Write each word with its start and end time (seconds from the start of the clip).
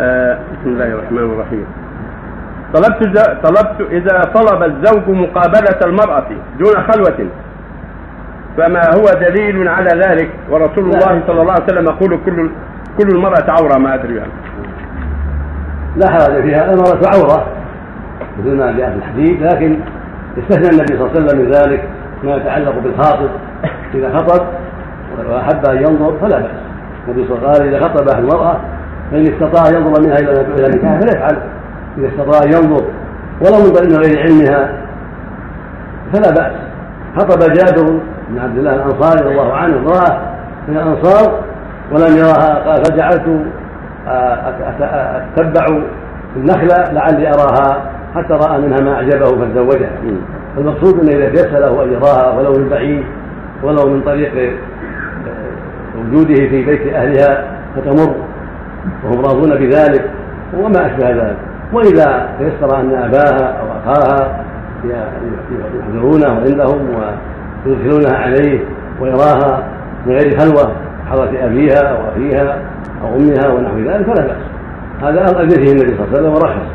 آه 0.00 0.38
بسم 0.52 0.70
الله 0.70 0.84
الرحمن 0.84 1.18
الرحيم. 1.18 1.66
طلبت 2.74 3.18
طلبت 3.18 3.90
إذا 3.90 4.20
طلب 4.34 4.62
الزوج 4.62 5.08
مقابلة 5.08 5.78
المرأة 5.86 6.26
دون 6.58 6.74
خلوة 6.92 7.28
فما 8.58 8.80
هو 8.94 9.04
دليل 9.20 9.68
على 9.68 9.88
ذلك؟ 9.88 10.30
ورسول 10.50 10.84
الله 10.84 11.22
صلى 11.26 11.40
الله 11.40 11.52
عليه 11.52 11.64
وسلم 11.64 11.84
يقول 11.84 12.18
كل 12.26 12.50
كل 12.98 13.08
المرأة 13.08 13.44
عورة 13.48 13.78
ما 13.78 13.94
أدري 13.94 14.16
يعني. 14.16 14.32
لا 15.96 16.10
حرج 16.10 16.42
فيها 16.42 16.72
المرأة 16.72 17.00
عورة 17.14 17.46
مثل 18.38 18.56
ما 18.56 18.72
جاء 18.72 18.90
في 18.90 18.96
الحديث 18.96 19.52
لكن 19.52 19.78
استثنى 20.38 20.70
النبي 20.70 20.98
صلى 20.98 21.06
الله 21.06 21.10
عليه 21.10 21.24
وسلم 21.24 21.40
من 21.40 21.50
ذلك 21.50 21.88
ما 22.24 22.36
يتعلق 22.36 22.78
بالخاطب. 22.78 23.28
إذا 23.94 24.18
خطب 24.18 24.46
وأحب 25.28 25.66
أن 25.66 25.76
ينظر 25.76 26.18
فلا 26.20 26.38
بأس. 26.38 26.50
النبي 27.08 27.28
صلى 27.28 27.38
الله 27.38 27.48
عليه 27.48 27.58
وسلم 27.58 27.74
قال 27.74 27.74
إذا 27.74 27.88
خطب 27.88 28.18
المرأة 28.18 28.60
فإن 29.10 29.26
استطاع 29.32 29.78
ينظر 29.78 30.02
منها 30.02 30.18
إلى 30.18 30.68
نكاح 30.68 31.00
فليفعل 31.00 31.36
إذا 31.98 32.08
استطاع 32.08 32.40
ينظر 32.44 32.84
ولو 33.40 33.64
من 33.64 33.72
طريق 33.72 33.92
غير 33.92 34.18
علمها 34.18 34.72
فلا 36.12 36.30
بأس. 36.30 36.52
خطب 37.16 37.52
جابر 37.52 38.00
بن 38.28 38.38
عبد 38.38 38.58
الله 38.58 38.74
الأنصاري 38.74 39.20
رضي 39.20 39.32
الله 39.32 39.52
عنه 39.54 39.76
امرأة 39.76 40.20
من 40.68 40.76
الأنصار 40.76 41.40
ولم 41.92 42.16
يراها 42.16 42.54
قال 42.54 42.84
فجعلت 42.84 43.46
أتبع 45.36 45.82
النخلة 46.36 46.92
لعلي 46.92 47.28
أراها 47.28 47.82
حتى 48.14 48.32
رأى 48.32 48.60
منها 48.60 48.80
ما 48.80 48.94
أعجبه 48.94 49.24
فتزوجها 49.24 49.90
المقصود 50.58 51.00
أنه 51.00 51.12
إذا 51.16 51.28
تيسر 51.28 51.58
له 51.58 51.84
أن 51.84 51.92
يراها 51.92 52.38
ولو 52.38 52.52
من 52.52 52.68
بعيد 52.68 53.04
ولو 53.62 53.90
من 53.90 54.02
طريق 54.02 54.58
وجوده 55.98 56.34
في 56.34 56.64
بيت 56.64 56.94
أهلها 56.94 57.44
فتمر. 57.76 58.14
وهم 59.04 59.20
راضون 59.20 59.50
بذلك 59.50 60.10
وما 60.58 60.86
أشبه 60.86 61.10
ذلك. 61.10 61.36
وإذا 61.72 62.28
تيسر 62.38 62.80
أن 62.80 62.94
أباها 62.94 63.60
أو 63.60 63.66
أخاها 63.84 64.44
يحضرونه 64.84 66.40
عندهم 66.40 66.88
ويدخلونها 67.66 68.16
عليه 68.16 68.60
ويراها 69.00 69.62
من 70.06 70.12
غير 70.12 70.40
خلوة 70.40 70.72
حضرة 71.10 71.30
أبيها 71.42 71.78
أو 71.78 71.96
أخيها 72.12 72.58
أو 73.02 73.08
أمها 73.16 73.48
ونحو 73.52 73.78
ذلك 73.78 74.06
فلا 74.06 74.26
بأس. 74.26 74.44
هذا 75.02 75.40
أذن 75.40 75.48
فيه 75.48 75.72
النبي 75.72 75.96
صلى 75.96 76.04
الله 76.04 76.08
عليه 76.08 76.12
وسلم 76.18 76.32
ورخص 76.32 76.74